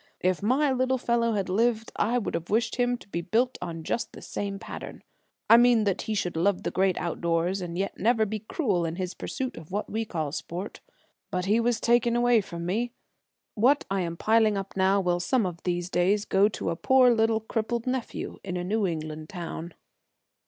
[0.21, 3.83] "If my little fellow had lived I would have wished him to be built on
[3.83, 5.03] just the same pattern.
[5.47, 8.95] I meant that he should love the Great Outdoors, and yet never be cruel in
[8.95, 10.79] his pursuit of what we call sport.
[11.29, 12.93] But he was taken away from me.
[13.53, 17.11] What I am piling up now will some of these days go to a poor
[17.11, 19.75] little crippled nephew in a New England town."